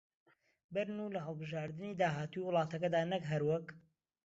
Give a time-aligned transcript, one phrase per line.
[0.73, 3.67] بەرن و لە هەڵبژاردنی داهاتووی وڵاتەکەدا نەک هەر وەک